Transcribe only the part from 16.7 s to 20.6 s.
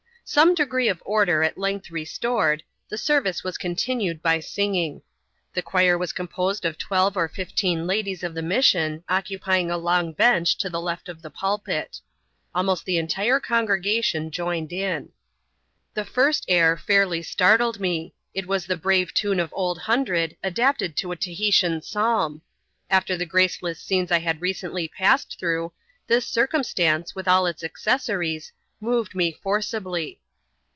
fairly startled me; it was the brave tune of Old Hundred,